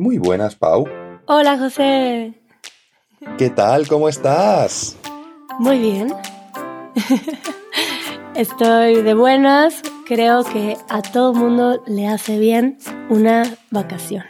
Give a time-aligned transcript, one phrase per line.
[0.00, 0.88] Muy buenas, Pau.
[1.26, 2.32] Hola, José.
[3.36, 3.86] ¿Qué tal?
[3.86, 4.96] ¿Cómo estás?
[5.58, 6.14] Muy bien.
[8.34, 9.82] Estoy de buenas.
[10.06, 12.78] Creo que a todo mundo le hace bien
[13.10, 14.24] una vacación.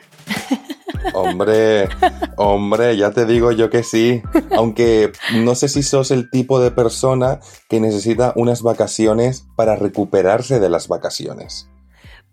[1.14, 1.88] Hombre,
[2.36, 4.22] hombre, ya te digo yo que sí.
[4.56, 10.58] Aunque no sé si sos el tipo de persona que necesita unas vacaciones para recuperarse
[10.58, 11.68] de las vacaciones.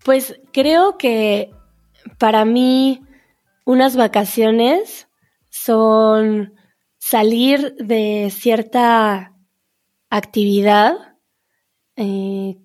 [0.04, 1.52] Pues creo que
[2.18, 3.07] para mí
[3.68, 5.10] unas vacaciones
[5.50, 6.54] son
[7.00, 9.34] salir de cierta
[10.10, 11.18] actividad
[11.98, 12.56] eh,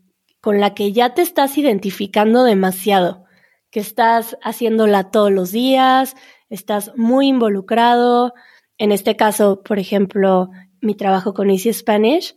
[0.40, 3.24] con la que ya te estás identificando demasiado
[3.72, 6.14] que estás haciéndola todos los días,
[6.50, 8.32] estás muy involucrado,
[8.78, 10.50] en este caso, por ejemplo,
[10.80, 12.36] mi trabajo con Easy Spanish,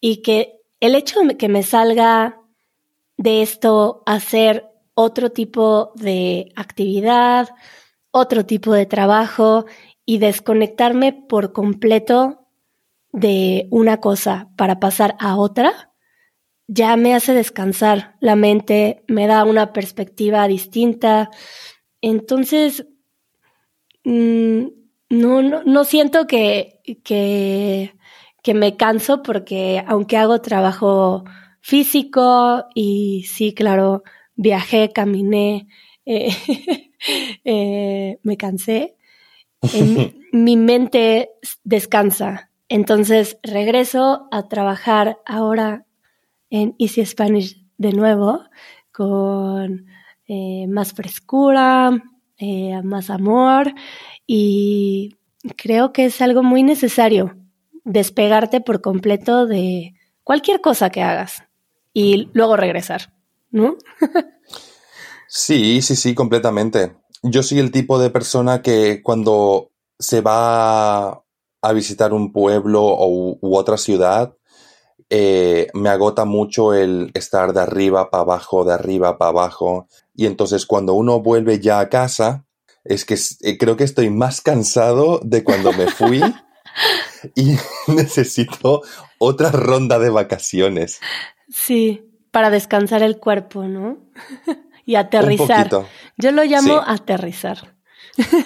[0.00, 2.40] y que el hecho de que me salga
[3.16, 7.48] de esto hacer otro tipo de actividad,
[8.12, 9.66] otro tipo de trabajo
[10.04, 12.46] y desconectarme por completo
[13.12, 15.92] de una cosa para pasar a otra,
[16.66, 21.30] ya me hace descansar la mente, me da una perspectiva distinta.
[22.00, 22.86] Entonces,
[24.04, 24.64] mm,
[25.10, 27.94] no, no, no, siento que, que,
[28.42, 31.24] que, me canso porque aunque hago trabajo
[31.60, 34.02] físico y sí, claro,
[34.34, 35.68] viajé, caminé,
[36.06, 36.30] eh,
[37.44, 38.96] eh, me cansé,
[40.32, 41.30] mi mente
[41.64, 42.50] descansa.
[42.68, 45.84] Entonces regreso a trabajar ahora
[46.50, 48.44] en Easy Spanish de nuevo,
[48.92, 49.86] con
[50.28, 52.02] eh, más frescura,
[52.38, 53.74] eh, más amor
[54.26, 55.16] y
[55.56, 57.36] creo que es algo muy necesario
[57.84, 59.94] despegarte por completo de
[60.24, 61.44] cualquier cosa que hagas
[61.92, 63.12] y luego regresar,
[63.50, 63.76] ¿no?
[65.32, 66.96] sí, sí, sí, completamente.
[67.22, 73.56] Yo soy el tipo de persona que cuando se va a visitar un pueblo u
[73.56, 74.34] otra ciudad,
[75.14, 79.86] eh, me agota mucho el estar de arriba para abajo, de arriba para abajo.
[80.14, 82.46] Y entonces cuando uno vuelve ya a casa,
[82.82, 86.22] es que eh, creo que estoy más cansado de cuando me fui
[87.36, 87.56] y
[87.88, 88.80] necesito
[89.18, 90.98] otra ronda de vacaciones.
[91.50, 93.98] Sí, para descansar el cuerpo, ¿no?
[94.84, 95.68] y aterrizar.
[96.16, 97.76] Yo lo llamo aterrizar.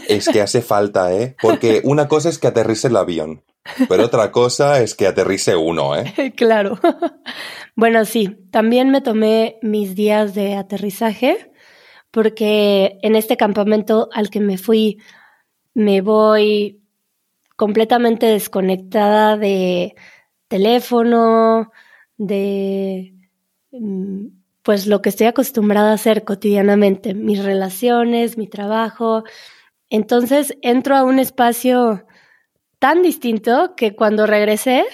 [0.09, 1.37] Es que hace falta, ¿eh?
[1.43, 3.43] Porque una cosa es que aterrice el avión.
[3.89, 6.33] Pero otra cosa es que aterrice uno, ¿eh?
[6.37, 6.79] claro.
[7.75, 11.51] Bueno, sí, también me tomé mis días de aterrizaje
[12.11, 14.99] porque en este campamento al que me fui
[15.75, 16.81] me voy
[17.57, 19.95] completamente desconectada de
[20.49, 21.71] teléfono,
[22.17, 23.15] de
[23.73, 24.27] mm,
[24.67, 29.23] pues lo que estoy acostumbrada a hacer cotidianamente, mis relaciones, mi trabajo.
[29.91, 32.05] Entonces entro a un espacio
[32.81, 34.85] tan distinto que cuando regresé,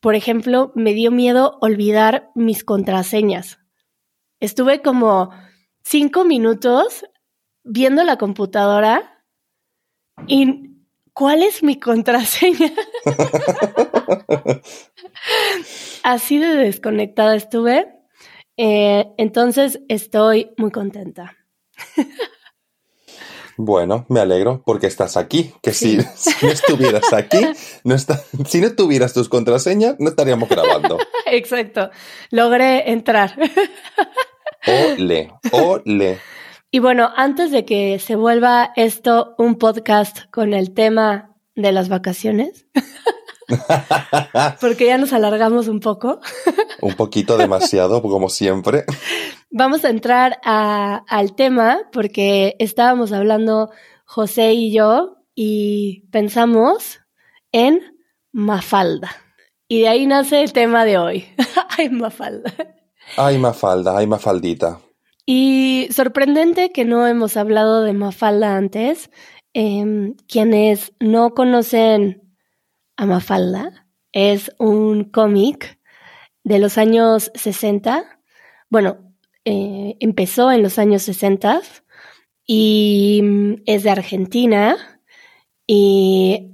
[0.00, 3.60] por ejemplo, me dio miedo olvidar mis contraseñas.
[4.40, 5.30] Estuve como
[5.84, 7.04] cinco minutos
[7.62, 9.24] viendo la computadora
[10.26, 10.72] y
[11.12, 12.72] ¿cuál es mi contraseña?
[16.02, 17.94] Así de desconectada estuve.
[18.56, 21.36] Eh, entonces estoy muy contenta.
[23.56, 25.52] Bueno, me alegro porque estás aquí.
[25.62, 25.96] Que si,
[26.42, 27.38] no estuvieras aquí,
[27.84, 27.96] no
[28.46, 30.98] si no tuvieras tus contraseñas, no estaríamos grabando.
[31.26, 31.90] Exacto.
[32.30, 33.36] Logré entrar.
[34.96, 36.18] Ole, ole.
[36.70, 41.90] Y bueno, antes de que se vuelva esto un podcast con el tema de las
[41.90, 42.66] vacaciones,
[44.60, 46.20] porque ya nos alargamos un poco.
[46.80, 48.84] un poquito demasiado, como siempre.
[49.50, 53.70] Vamos a entrar al tema porque estábamos hablando
[54.04, 57.00] José y yo y pensamos
[57.52, 57.80] en
[58.32, 59.10] Mafalda.
[59.68, 61.26] Y de ahí nace el tema de hoy.
[61.78, 62.52] Ay, Mafalda.
[63.16, 64.80] Ay, Mafalda, ay, Mafaldita.
[65.26, 69.10] Y sorprendente que no hemos hablado de Mafalda antes.
[69.52, 72.23] Em, quienes no conocen
[72.96, 75.78] a Mafalda, es un cómic
[76.44, 78.04] de los años 60.
[78.70, 79.14] Bueno,
[79.44, 81.60] eh, empezó en los años 60
[82.46, 84.76] y mm, es de Argentina
[85.66, 86.52] y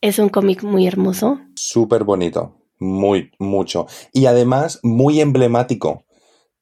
[0.00, 1.40] es un cómic muy hermoso.
[1.54, 3.86] Súper bonito, muy, mucho.
[4.12, 6.04] Y además muy emblemático,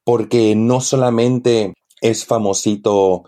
[0.04, 3.24] porque no solamente es famosito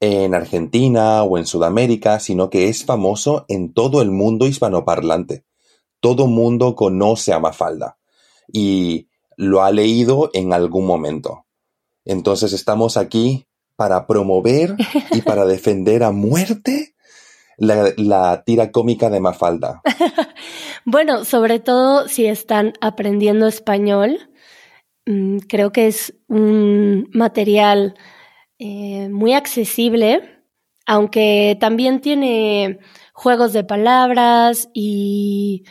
[0.00, 5.44] en Argentina o en Sudamérica, sino que es famoso en todo el mundo hispanoparlante.
[6.00, 7.98] Todo mundo conoce a Mafalda
[8.52, 11.46] y lo ha leído en algún momento.
[12.04, 13.46] Entonces estamos aquí
[13.76, 14.76] para promover
[15.12, 16.94] y para defender a muerte
[17.56, 19.82] la, tira cómica de Mafalda.
[20.84, 24.30] bueno, sobre todo si están aprendiendo español,
[25.06, 27.96] mm, creo que es un material
[28.58, 30.42] eh, muy accesible,
[30.86, 32.78] aunque también tiene
[33.12, 35.64] juegos de palabras y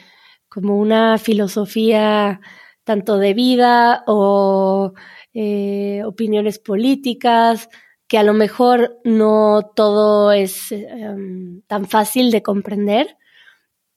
[0.47, 2.39] como una filosofía
[2.83, 4.93] tanto de vida o
[5.33, 7.69] eh, opiniones políticas,
[8.07, 13.17] que a lo mejor no todo es em, tan fácil de comprender,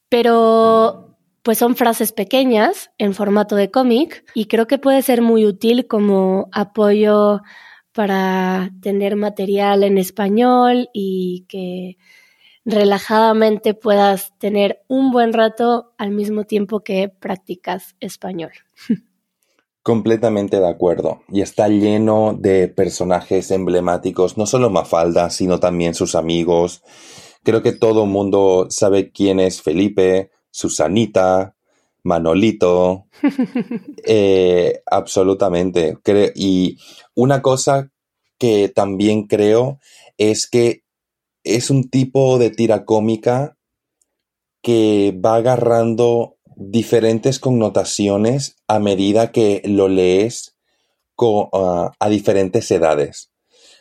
[0.09, 5.45] pero pues son frases pequeñas en formato de cómic y creo que puede ser muy
[5.45, 7.41] útil como apoyo
[7.93, 11.97] para tener material en español y que
[12.65, 18.51] relajadamente puedas tener un buen rato al mismo tiempo que practicas español.
[19.83, 21.23] Completamente de acuerdo.
[21.29, 26.83] Y está lleno de personajes emblemáticos, no solo Mafalda, sino también sus amigos.
[27.43, 31.55] Creo que todo el mundo sabe quién es Felipe, Susanita,
[32.03, 33.07] Manolito.
[34.03, 35.97] Eh, absolutamente.
[36.35, 36.77] Y
[37.21, 37.91] una cosa
[38.39, 39.79] que también creo
[40.17, 40.81] es que
[41.43, 43.57] es un tipo de tira cómica
[44.63, 50.55] que va agarrando diferentes connotaciones a medida que lo lees
[51.53, 53.31] ah, a diferentes edades.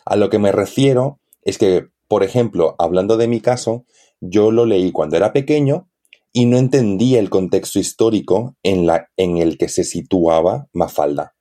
[0.04, 3.86] A lo que me refiero es que, por ejemplo, hablando de mi caso,
[4.20, 5.88] yo lo leí cuando era pequeño
[6.34, 8.86] y no entendía el contexto histórico en,
[9.16, 11.34] el que se situaba Mafalda.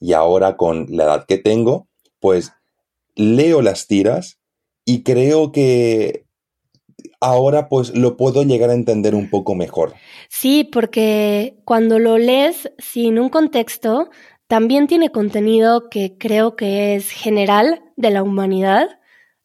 [0.00, 1.88] Y ahora con la edad que tengo,
[2.20, 2.52] pues
[3.14, 4.38] leo las tiras
[4.84, 6.24] y creo que
[7.20, 9.94] ahora pues lo puedo llegar a entender un poco mejor.
[10.28, 14.10] Sí, porque cuando lo lees sin un contexto,
[14.46, 18.88] también tiene contenido que creo que es general de la humanidad,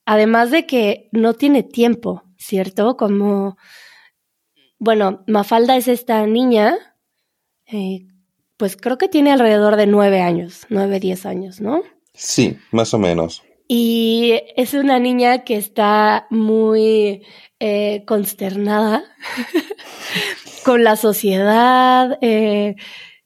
[0.05, 2.95] además de que no tiene tiempo, ¿cierto?
[2.95, 3.57] Como,
[4.79, 6.77] bueno, Mafalda es esta niña,
[7.65, 8.07] eh,
[8.63, 11.83] pues creo que tiene alrededor de nueve años, nueve, diez años, ¿no?
[12.13, 13.44] Sí, más o menos.
[13.68, 17.24] Y es una niña que está muy
[17.60, 19.04] eh, consternada
[20.63, 22.18] con la sociedad.
[22.21, 22.77] Eh,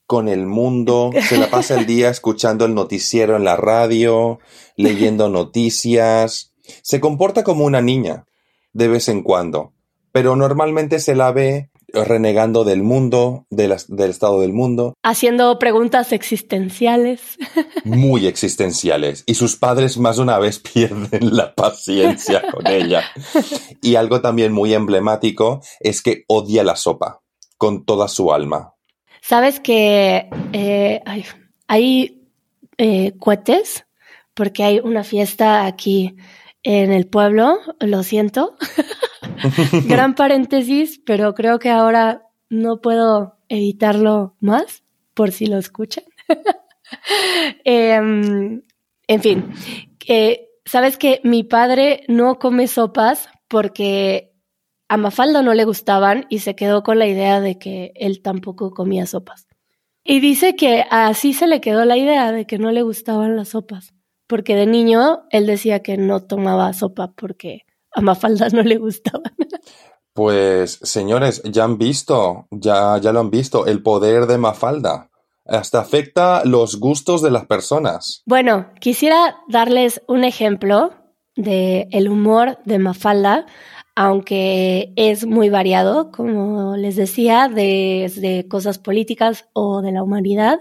[0.06, 4.40] con el mundo, se la pasa el día escuchando el noticiero en la radio,
[4.74, 6.52] leyendo noticias.
[6.82, 8.26] Se comporta como una niña,
[8.72, 9.72] de vez en cuando,
[10.10, 14.94] pero normalmente se la ve renegando del mundo, del estado del mundo.
[15.02, 17.38] Haciendo preguntas existenciales.
[17.84, 19.24] Muy existenciales.
[19.26, 23.04] Y sus padres más de una vez pierden la paciencia con ella.
[23.80, 27.22] Y algo también muy emblemático es que odia la sopa
[27.56, 28.74] con toda su alma.
[29.20, 31.02] Sabes que eh,
[31.66, 32.22] hay,
[32.78, 33.84] eh, cohetes
[34.34, 36.16] porque hay una fiesta aquí
[36.68, 38.54] en el pueblo, lo siento.
[39.88, 44.84] Gran paréntesis, pero creo que ahora no puedo editarlo más
[45.14, 46.04] por si lo escuchan.
[47.64, 48.62] Em,
[49.06, 49.52] en fin,
[50.64, 54.32] sabes que mi padre no come sopas porque
[54.88, 58.70] a Mafalda no le gustaban y se quedó con la idea de que él tampoco
[58.70, 59.46] comía sopas.
[60.02, 63.48] Y dice que así se le quedó la idea de que no le gustaban las
[63.48, 63.92] sopas,
[64.28, 69.34] porque de niño él decía que no tomaba sopa porque a Mafalda no le gustaban.
[70.12, 75.10] Pues, señores, ya han visto, ya, ya lo han visto, el poder de Mafalda.
[75.44, 78.22] Hasta afecta los gustos de las personas.
[78.26, 80.92] Bueno, quisiera darles un ejemplo
[81.36, 83.46] de el humor de Mafalda,
[83.94, 90.58] aunque es muy variado, como les decía, desde cosas políticas o de la humanidad.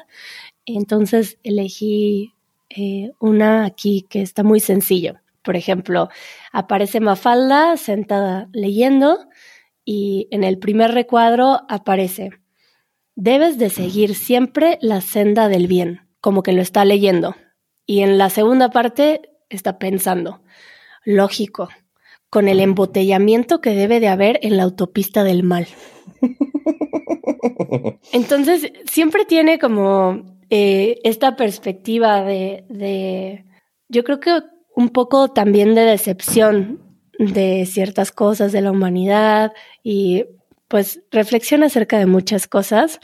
[0.65, 2.36] Entonces elegí
[2.69, 5.15] eh, una aquí que está muy sencillo.
[5.41, 6.09] Por ejemplo,
[6.51, 9.27] aparece Mafalda sentada leyendo
[9.85, 12.31] y en el primer recuadro aparece,
[13.15, 17.35] debes de seguir siempre la senda del bien, como que lo está leyendo.
[17.85, 20.41] Y en la segunda parte está pensando,
[21.05, 21.69] lógico,
[22.29, 25.67] con el embotellamiento que debe de haber en la autopista del mal.
[28.11, 33.45] Entonces, siempre tiene como eh, esta perspectiva de, de,
[33.89, 34.39] yo creo que
[34.75, 36.81] un poco también de decepción
[37.19, 39.51] de ciertas cosas de la humanidad
[39.83, 40.25] y
[40.67, 42.99] pues reflexiona acerca de muchas cosas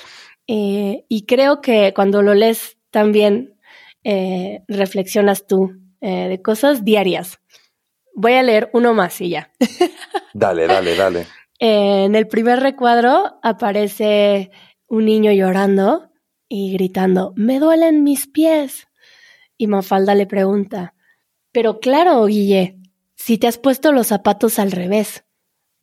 [0.47, 3.55] eh, y creo que cuando lo lees también
[4.03, 7.39] eh, reflexionas tú de cosas diarias.
[8.13, 9.53] Voy a leer uno más y ya.
[10.33, 11.27] Dale, dale, dale.
[11.59, 14.51] en el primer recuadro aparece
[14.87, 16.12] un niño llorando
[16.55, 18.87] y gritando, me duelen mis pies.
[19.57, 20.93] Y Mafalda le pregunta,
[21.51, 22.77] Pero claro, Guille,
[23.15, 25.23] si te has puesto los zapatos al revés,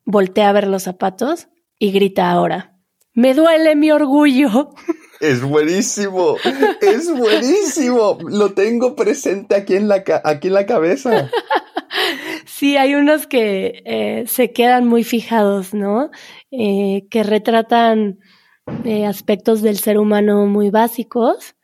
[0.05, 2.77] voltea a ver los zapatos y grita ahora.
[3.15, 4.71] Me duele mi orgullo.
[5.21, 6.37] Es buenísimo,
[6.81, 8.17] es buenísimo.
[8.27, 11.31] Lo tengo presente aquí en la, aquí en la cabeza.
[12.47, 16.11] Sí, hay unos que eh, se quedan muy fijados, ¿no?
[16.51, 18.21] Eh, que retratan
[18.85, 21.55] eh, aspectos del ser humano muy básicos.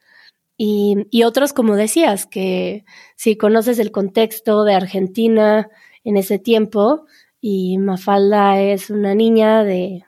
[0.58, 2.84] Y, otros, como decías, que
[3.14, 5.68] si conoces el contexto de Argentina
[6.02, 7.04] en ese tiempo,
[7.40, 10.04] y Mafalda es una niña de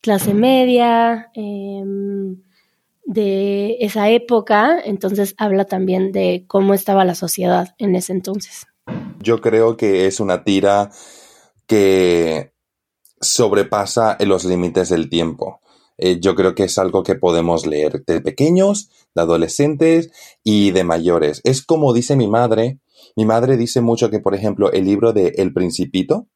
[0.00, 2.42] clase media, em,
[3.04, 8.66] de esa época, entonces habla también de cómo estaba la sociedad en ese entonces.
[9.20, 10.90] Yo creo que es una tira
[11.66, 12.52] que
[13.20, 15.60] sobrepasa los límites del tiempo.
[15.98, 20.10] Eh, yo creo que es algo que podemos leer de pequeños, de adolescentes
[20.42, 21.40] y de mayores.
[21.44, 22.78] Es como dice mi madre.
[23.16, 26.26] Mi madre dice mucho que, por ejemplo, el libro de El Principito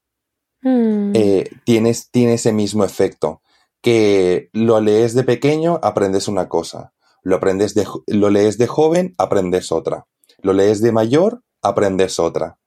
[0.63, 1.13] mm.
[1.15, 3.43] eh, tiene, tiene ese mismo efecto
[3.81, 6.93] que lo lees de pequeño, aprendes una cosa.
[7.23, 10.07] Lo, aprendes de, lo lees de joven, aprendes otra.
[10.41, 12.59] Lo lees de mayor, aprendes otra.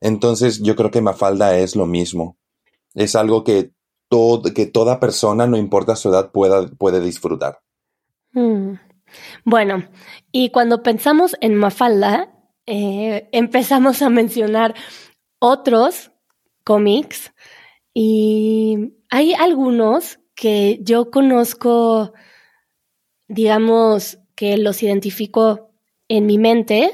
[0.00, 2.36] Entonces yo creo que Mafalda es lo mismo.
[2.94, 3.72] Es algo que,
[4.54, 7.60] que toda persona, no importa su edad, pueda, puede disfrutar.
[8.32, 8.74] Mm.
[9.44, 9.84] Bueno,
[10.30, 12.28] y cuando pensamos en Mafalda,
[12.66, 14.74] eh, empezamos a mencionar
[15.38, 16.12] otros
[16.64, 17.32] cómics
[17.92, 22.12] y hay algunos que yo conozco,
[23.28, 25.72] digamos, que los identifico
[26.08, 26.92] en mi mente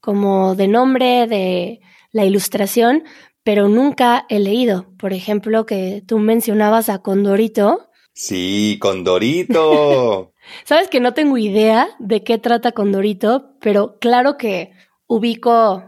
[0.00, 1.80] como de nombre, de
[2.12, 3.02] la ilustración,
[3.46, 4.92] pero nunca he leído.
[4.98, 7.90] Por ejemplo, que tú mencionabas a Condorito.
[8.12, 10.32] Sí, Condorito.
[10.64, 14.72] Sabes que no tengo idea de qué trata Condorito, pero claro que
[15.06, 15.84] ubico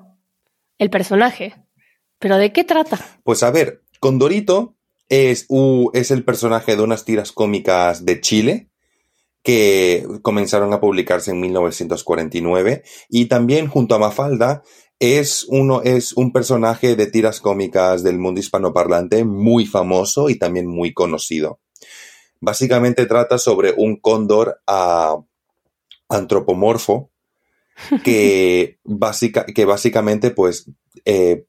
[0.79, 1.57] el personaje.
[2.21, 3.01] ¿Pero de qué trata?
[3.25, 4.77] Pues a ver, Condorito
[5.09, 5.49] es,
[5.95, 8.69] es el personaje de unas tiras cómicas de Chile
[9.43, 14.63] que comenzaron a publicarse en 1949 y también junto a Mafalda
[15.01, 20.67] es uno es un personaje de tiras cómicas del mundo hispanoparlante muy famoso y también
[20.67, 21.61] muy conocido.
[22.41, 24.61] Básicamente trata sobre un cóndor
[26.09, 27.11] antropomorfo
[28.05, 28.79] que,
[29.55, 30.71] que básicamente pues
[31.05, 31.47] eh,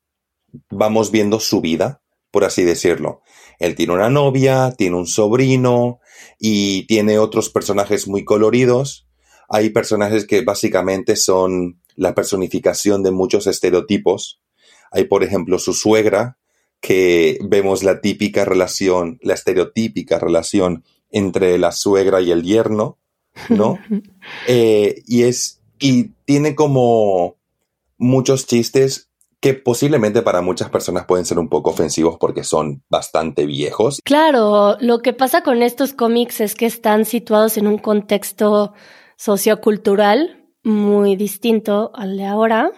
[0.69, 2.01] vamos viendo su vida,
[2.31, 3.21] por así decirlo.
[3.59, 5.99] Él tiene una novia, tiene un sobrino
[6.39, 9.07] y tiene otros personajes muy coloridos.
[9.49, 14.39] Hay personajes que básicamente son la personificación de muchos estereotipos.
[14.89, 16.37] Hay, por ejemplo, su suegra,
[16.79, 22.97] que vemos la típica relación, la estereotípica relación entre la suegra y el yerno,
[23.49, 23.77] ¿no?
[24.47, 27.35] Eh, y es, y tiene como
[27.97, 29.09] muchos chistes
[29.41, 33.99] que posiblemente para muchas personas pueden ser un poco ofensivos porque son bastante viejos.
[34.03, 38.73] Claro, lo que pasa con estos cómics es que están situados en un contexto
[39.17, 42.71] sociocultural muy distinto al de ahora.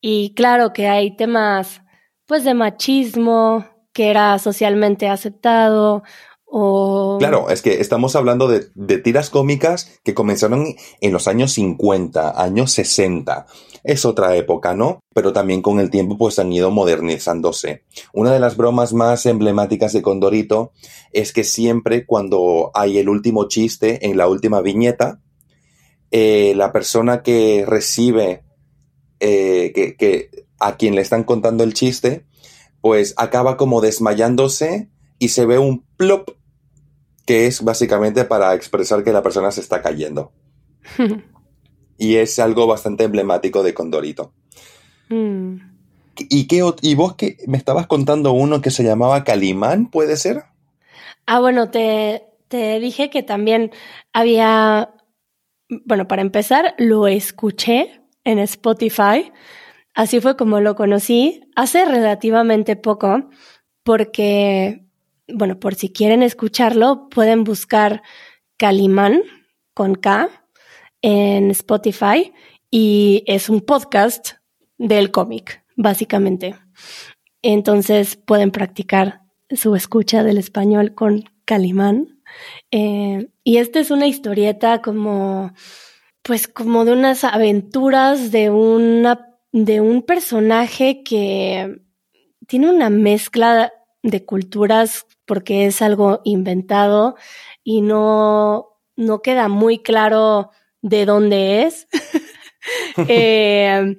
[0.00, 1.82] Y claro que hay temas
[2.26, 6.02] pues de machismo que era socialmente aceptado
[6.44, 7.16] o...
[7.18, 12.40] Claro, es que estamos hablando de, de tiras cómicas que comenzaron en los años 50,
[12.42, 13.46] años 60
[13.84, 15.00] es otra época, ¿no?
[15.14, 17.84] Pero también con el tiempo pues han ido modernizándose.
[18.12, 20.72] Una de las bromas más emblemáticas de Condorito
[21.12, 25.20] es que siempre cuando hay el último chiste en la última viñeta,
[26.10, 28.44] eh, la persona que recibe,
[29.20, 32.26] eh, que, que a quien le están contando el chiste,
[32.80, 34.88] pues acaba como desmayándose
[35.18, 36.30] y se ve un plop
[37.26, 40.32] que es básicamente para expresar que la persona se está cayendo.
[41.98, 44.32] y es algo bastante emblemático de Condorito.
[45.10, 45.56] Mm.
[46.16, 50.44] ¿Y, qué, ¿Y vos que me estabas contando uno que se llamaba Calimán, puede ser?
[51.26, 53.70] Ah, bueno, te, te dije que también
[54.12, 54.94] había,
[55.84, 59.32] bueno, para empezar, lo escuché en Spotify.
[59.94, 63.30] Así fue como lo conocí hace relativamente poco,
[63.82, 64.84] porque,
[65.28, 68.02] bueno, por si quieren escucharlo, pueden buscar
[68.56, 69.22] Calimán
[69.74, 70.28] con K
[71.02, 72.32] en Spotify
[72.70, 74.32] y es un podcast
[74.78, 76.56] del cómic, básicamente.
[77.42, 82.19] Entonces pueden practicar su escucha del español con Calimán.
[82.70, 85.52] Eh, y esta es una historieta como,
[86.22, 91.80] pues como de unas aventuras de una, de un personaje que
[92.46, 93.72] tiene una mezcla
[94.02, 97.16] de culturas porque es algo inventado
[97.62, 100.50] y no, no queda muy claro
[100.82, 101.88] de dónde es.
[103.08, 103.96] Eh,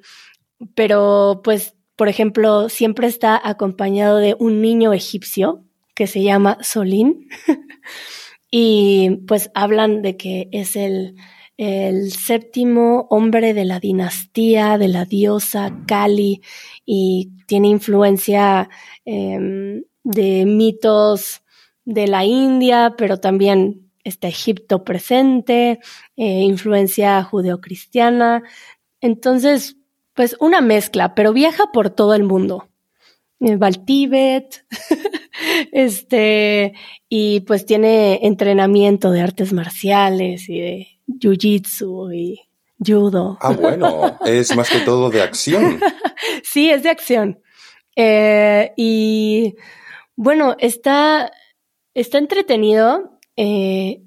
[0.76, 7.28] pero pues, por ejemplo, siempre está acompañado de un niño egipcio que se llama Solín.
[8.52, 11.16] y pues hablan de que es el,
[11.58, 16.42] el séptimo hombre de la dinastía de la diosa Kali
[16.86, 18.70] y tiene influencia
[19.06, 21.44] em, de mitos
[21.86, 25.80] de la India, pero también está Egipto presente,
[26.18, 28.44] eh, influencia judeocristiana.
[29.00, 29.78] Entonces,
[30.14, 32.68] pues una mezcla, pero viaja por todo el mundo.
[33.40, 34.66] Eh, va al Tíbet,
[35.72, 36.74] este,
[37.10, 42.42] y pues tiene entrenamiento de artes marciales y de jiu-jitsu y
[42.86, 43.38] judo.
[43.42, 45.80] Ah, bueno, es más que todo de acción.
[46.44, 47.42] sí, es de acción.
[47.96, 49.56] Eh, y
[50.16, 51.32] bueno, está,
[51.94, 53.20] está entretenido.
[53.36, 54.04] Eh,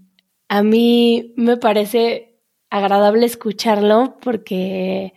[0.49, 5.15] a mí me parece agradable escucharlo porque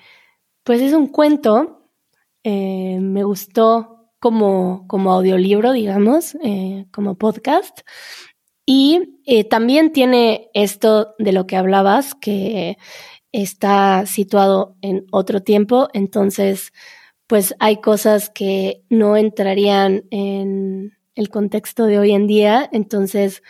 [0.63, 1.89] pues es un cuento.
[2.43, 3.96] Eh, me gustó
[4.27, 6.37] como, como audiolibro, digamos,
[6.91, 7.79] como podcast.
[8.65, 12.77] Y también tiene esto de lo que hablabas, que
[13.31, 16.73] está situado en otro tiempo, entonces
[17.27, 23.43] pues hay cosas que no entrarían en el contexto de hoy en día, entonces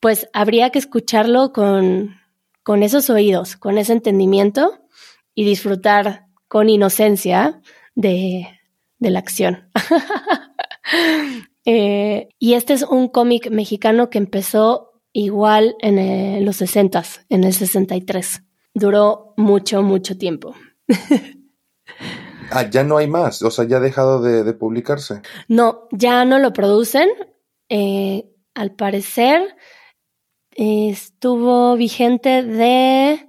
[0.00, 2.16] pues habría que escucharlo con,
[2.62, 4.80] con esos oídos, con ese entendimiento
[5.34, 7.62] y disfrutar con inocencia
[7.94, 8.48] de,
[9.02, 9.68] de la acción.
[11.64, 17.44] Eh, y este es un cómic mexicano que empezó igual en eh, los 60, en
[17.44, 18.42] el 63
[18.74, 20.56] duró mucho, mucho tiempo.
[22.50, 25.22] ah, ya no hay más, o sea, ya ha dejado de, publicarse.
[25.46, 27.08] No, ya no lo producen.
[27.68, 29.56] Eh, al parecer
[30.50, 33.28] estuvo vigente de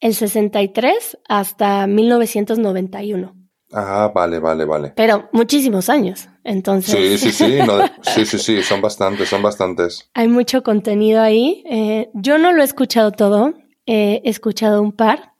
[0.00, 3.43] el 63 hasta 1991.
[3.74, 4.92] Ah, vale, vale, vale.
[4.94, 6.94] Pero muchísimos años, entonces.
[6.94, 7.58] Sí, sí, sí,
[8.02, 10.08] sí, sí, sí, son bastantes, son bastantes.
[10.14, 11.64] Hay mucho contenido ahí.
[11.68, 15.32] Eh, yo no lo he escuchado todo, he escuchado un par.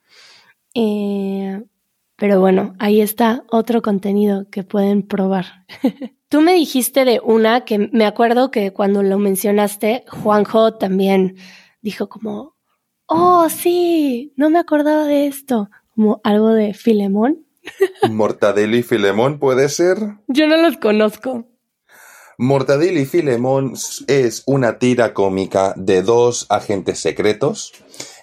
[0.75, 1.63] Eh,
[2.17, 5.65] pero bueno, ahí está otro contenido que pueden probar.
[6.29, 11.37] Tú me dijiste de una que me acuerdo que cuando lo mencionaste, Juanjo también
[11.81, 12.57] dijo como,
[13.07, 17.44] oh, sí, no me acordaba de esto, como algo de Filemón.
[18.11, 19.99] Mortadelo y Filemón puede ser.
[20.29, 21.47] Yo no los conozco.
[22.37, 23.75] Mortadelo y Filemón
[24.09, 27.73] es una tira cómica de dos agentes secretos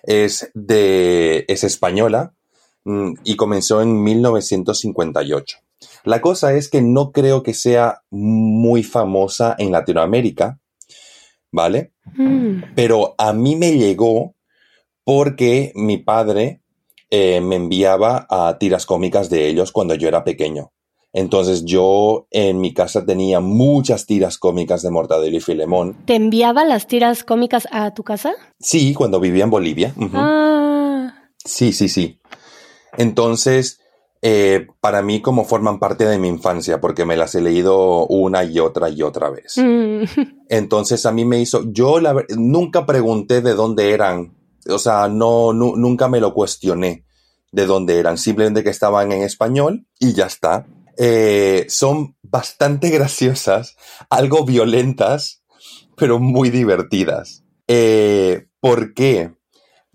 [0.03, 2.33] es, de, es española
[2.83, 5.57] mm, y comenzó en 1958.
[6.03, 10.59] La cosa es que no creo que sea muy famosa en Latinoamérica,
[11.51, 11.93] ¿vale?
[12.15, 12.63] Mm.
[12.75, 14.35] Pero a mí me llegó
[15.03, 16.60] porque mi padre
[17.11, 20.71] eh, me enviaba a tiras cómicas de ellos cuando yo era pequeño.
[21.13, 25.97] Entonces yo en mi casa tenía muchas tiras cómicas de Mortadelo y Filemón.
[26.05, 28.33] ¿Te enviaba las tiras cómicas a tu casa?
[28.59, 29.93] Sí, cuando vivía en Bolivia.
[30.13, 31.13] Ah.
[31.43, 32.19] Sí, sí, sí.
[32.97, 33.81] Entonces,
[34.21, 38.43] eh, para mí como forman parte de mi infancia, porque me las he leído una
[38.43, 39.57] y otra y otra vez.
[39.57, 40.03] Mm.
[40.49, 41.99] Entonces a mí me hizo, yo
[42.37, 44.33] nunca pregunté de dónde eran,
[44.69, 47.05] o sea, no, nunca me lo cuestioné
[47.51, 50.65] de dónde eran, simplemente que estaban en español y ya está.
[50.97, 53.75] Eh, son bastante graciosas,
[54.09, 55.43] algo violentas,
[55.95, 57.43] pero muy divertidas.
[57.67, 59.33] Eh, ¿Por qué?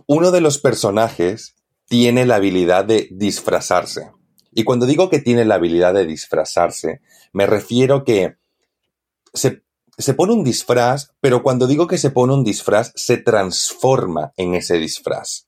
[0.07, 1.57] Uno de los personajes
[1.89, 4.11] tiene la habilidad de disfrazarse.
[4.53, 7.01] Y cuando digo que tiene la habilidad de disfrazarse,
[7.33, 8.37] me refiero que
[9.35, 9.63] se,
[9.99, 14.55] se pone un disfraz, pero cuando digo que se pone un disfraz, se transforma en
[14.55, 15.47] ese disfraz.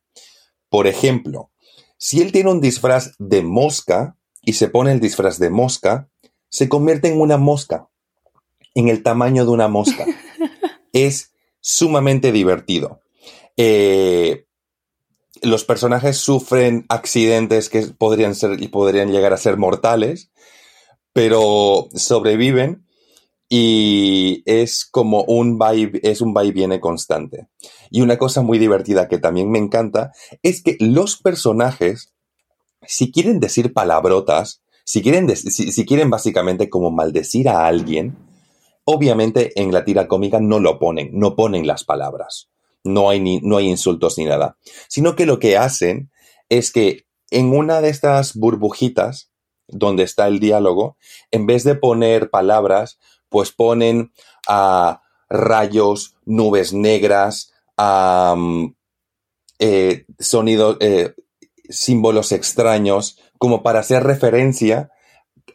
[0.69, 1.51] Por ejemplo,
[1.97, 6.09] si él tiene un disfraz de mosca, y se pone el disfraz de mosca,
[6.49, 7.89] se convierte en una mosca,
[8.73, 10.05] en el tamaño de una mosca.
[10.93, 13.01] es sumamente divertido.
[13.57, 14.45] Eh,
[15.41, 20.31] los personajes sufren accidentes que podrían ser y podrían llegar a ser mortales,
[21.13, 22.85] pero sobreviven
[23.49, 25.59] y es como un
[26.03, 27.47] es un va y viene constante.
[27.89, 30.11] Y una cosa muy divertida que también me encanta
[30.43, 32.13] es que los personajes
[32.87, 38.17] si quieren decir palabrotas, si quieren, si, quieren básicamente como maldecir a alguien,
[38.83, 42.49] obviamente en la tira cómica no lo ponen, no ponen las palabras.
[42.83, 44.57] No hay, ni, no hay insultos ni nada.
[44.87, 46.09] Sino que lo que hacen
[46.47, 49.31] es que en una de estas burbujitas
[49.67, 50.97] donde está el diálogo,
[51.29, 52.97] en vez de poner palabras,
[53.29, 54.11] pues ponen
[54.47, 58.75] a rayos, nubes negras, a mm,
[59.59, 61.13] eh, sonidos, eh,
[61.69, 64.91] símbolos extraños, como para hacer referencia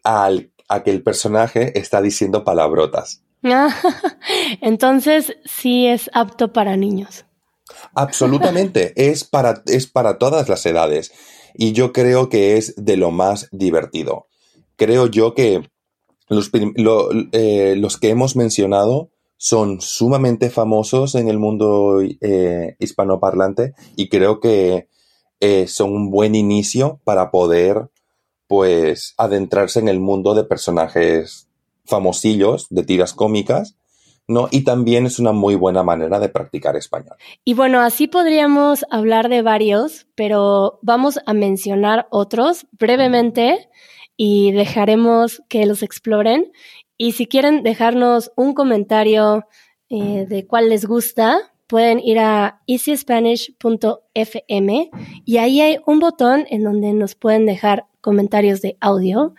[0.02, 3.22] al, a que el personaje está diciendo palabrotas.
[4.60, 7.26] Entonces sí es apto para niños.
[7.94, 11.12] Absolutamente, es para, es para todas las edades
[11.54, 14.28] y yo creo que es de lo más divertido.
[14.76, 15.70] Creo yo que
[16.28, 16.50] los,
[17.32, 24.40] eh, los que hemos mencionado son sumamente famosos en el mundo eh, hispanoparlante y creo
[24.40, 24.88] que
[25.40, 27.90] eh, son un buen inicio para poder
[28.46, 31.48] pues adentrarse en el mundo de personajes
[31.84, 33.76] famosillos de tiras cómicas
[34.26, 34.48] ¿no?
[34.50, 37.16] Y también es una muy buena manera de practicar español.
[37.44, 43.68] Y bueno, así podríamos hablar de varios, pero vamos a mencionar otros brevemente
[44.16, 46.52] y dejaremos que los exploren.
[46.96, 49.46] Y si quieren dejarnos un comentario
[49.88, 54.90] eh, de cuál les gusta, pueden ir a easyspanish.fm
[55.24, 59.34] y ahí hay un botón en donde nos pueden dejar comentarios de audio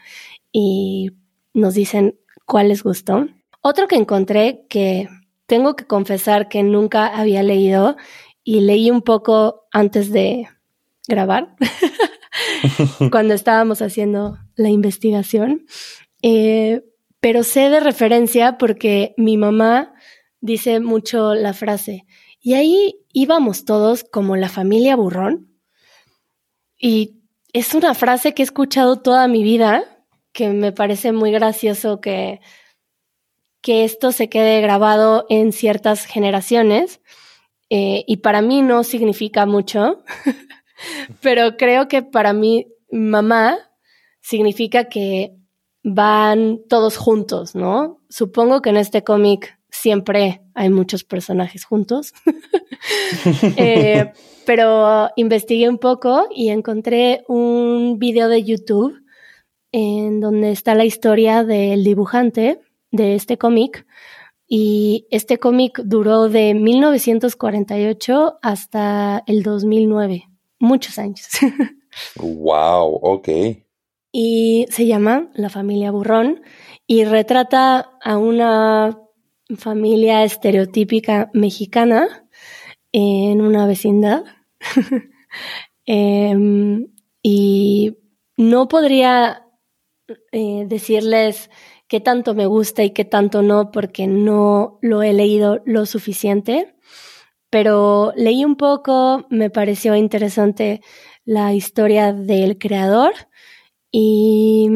[0.52, 1.12] y
[1.54, 3.28] nos dicen cuál les gustó.
[3.62, 5.08] Otro que encontré que
[5.46, 7.96] tengo que confesar que nunca había leído
[8.44, 10.48] y leí un poco antes de
[11.08, 11.56] grabar,
[13.12, 15.66] cuando estábamos haciendo la investigación,
[16.22, 16.84] eh,
[17.20, 19.94] pero sé de referencia porque mi mamá
[20.42, 22.06] dice mucho la frase,
[22.40, 25.50] y ahí íbamos todos como la familia burrón.
[26.78, 27.22] Y
[27.54, 29.84] es una frase que he escuchado toda mi vida,
[30.32, 32.42] que me parece muy gracioso que
[33.66, 37.02] que esto se quede grabado en ciertas generaciones
[37.72, 40.04] eh, y para mí no significa mucho,
[41.22, 43.58] pero creo que para mí mamá
[44.22, 45.36] significa que
[45.84, 48.02] van todos juntos, ¿no?
[48.10, 52.14] Supongo que en este cómic siempre hay muchos personajes juntos,
[53.58, 54.12] eh,
[54.46, 59.00] pero investigué un poco y encontré un video de YouTube
[59.72, 62.62] en donde está la historia del dibujante
[62.92, 63.86] de este cómic.
[64.48, 71.28] Y este cómic duró de 1948 hasta el 2009, muchos años.
[72.16, 73.30] wow, ok.
[74.12, 76.42] Y se llama La familia Burrón
[76.88, 78.98] y retrata a una
[79.58, 82.28] familia estereotípica mexicana
[82.92, 84.24] en una vecindad.
[85.88, 86.88] Em,
[87.22, 87.98] y
[88.38, 89.46] no podría
[90.32, 91.52] eh, decirles
[91.88, 96.75] qué tanto me gusta y qué tanto no, porque no lo he leído lo suficiente.
[97.56, 100.82] Pero leí un poco, me pareció interesante
[101.24, 103.14] la historia del creador
[103.92, 104.68] y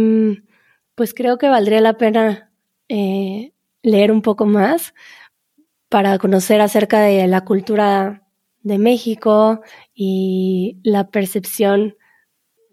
[0.95, 2.53] pues creo que valdría la pena
[2.87, 4.93] eh, leer un poco más
[5.89, 8.25] para conocer acerca de la cultura
[8.61, 9.59] de México
[9.93, 11.97] y la percepción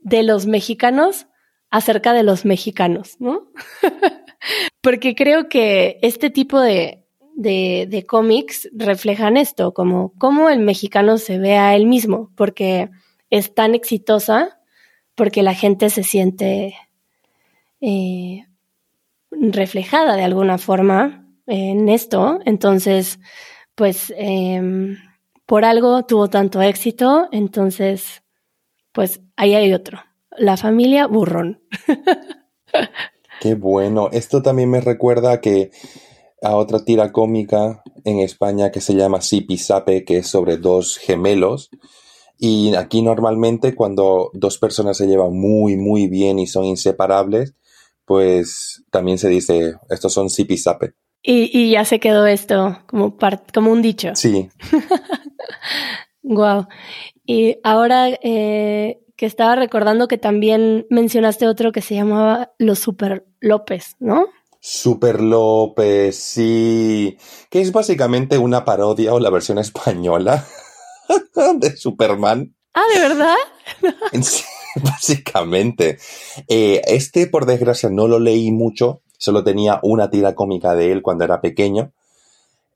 [0.02, 1.26] de los mexicanos
[1.68, 3.50] acerca de los mexicanos, ¿no?
[4.82, 7.05] Porque creo que este tipo de,
[7.36, 12.90] de, cómics reflejan esto, como cómo el mexicano se ve a él mismo, porque
[13.30, 14.58] es tan exitosa,
[15.14, 16.74] porque la gente se siente
[17.80, 18.46] eh,
[19.30, 22.40] reflejada de alguna forma en esto.
[22.44, 23.20] Entonces,
[23.74, 24.96] pues em,
[25.44, 28.22] por algo tuvo tanto éxito, entonces,
[28.92, 30.00] pues ahí hay otro.
[30.38, 31.60] La familia burrón.
[33.40, 34.08] Qué bueno.
[34.12, 35.70] Esto también me recuerda que
[36.42, 41.70] a otra tira cómica en España que se llama Sipisape, que es sobre dos gemelos.
[42.38, 47.54] Y aquí normalmente cuando dos personas se llevan muy, muy bien y son inseparables,
[48.04, 50.94] pues también se dice, estos son Sipisape.
[51.22, 53.16] Y, y ya se quedó esto como,
[53.52, 54.10] como un dicho.
[54.14, 54.48] Sí.
[56.26, 56.66] Wow.
[57.24, 63.24] Y ahora eh, que estaba recordando que también mencionaste otro que se llamaba Los Super
[63.40, 64.26] López, ¿no?
[64.68, 67.16] Super López, sí.
[67.48, 70.44] Que es básicamente una parodia o la versión española
[71.60, 72.52] de Superman.
[72.74, 73.36] Ah, ¿de verdad?
[74.22, 74.42] sí,
[74.82, 75.98] básicamente.
[76.48, 79.02] Eh, este, por desgracia, no lo leí mucho.
[79.18, 81.92] Solo tenía una tira cómica de él cuando era pequeño.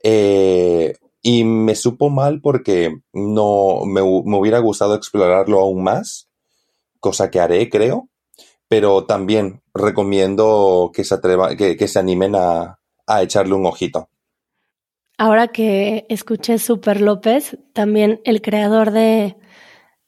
[0.05, 6.31] Eh, y me supo mal porque no me, me, hubiera gustado explorarlo aún más
[7.01, 8.10] cosa que haré, creo,
[8.71, 12.79] pero también recomiendo que se atreva, que, se animen a,
[13.21, 14.09] echarle un ojito.
[15.19, 19.37] Ahora que escuché Super López, también el creador de,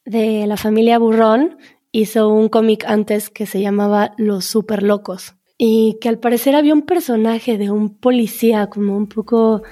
[0.05, 1.57] de la familia Burrón
[1.91, 6.73] hizo un cómic antes que se llamaba Los Super Locos y que al parecer había
[6.73, 9.63] un personaje de un policía como un poco,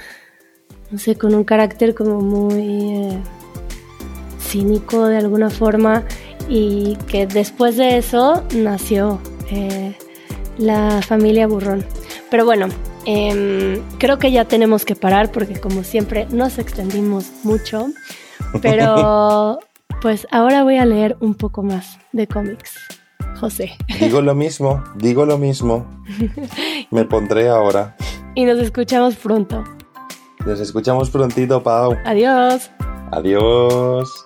[0.91, 3.21] no sé, con un carácter como muy eh,
[4.37, 6.03] cínico de alguna forma
[6.51, 9.95] y que después de eso nació eh,
[10.57, 11.85] la familia Burrón.
[12.29, 12.67] Pero bueno,
[13.05, 17.87] em, creo que ya tenemos que parar porque como siempre nos extendimos mucho,
[18.61, 19.59] pero
[20.01, 22.75] pues ahora voy a leer un poco más de cómics.
[23.39, 23.71] José.
[24.01, 25.85] Digo lo mismo, digo lo mismo.
[26.91, 27.95] Me pondré ahora.
[28.35, 29.63] Y nos escuchamos pronto.
[30.45, 31.95] Nos escuchamos prontito, Pau.
[32.05, 32.71] Adiós.
[33.11, 34.25] Adiós.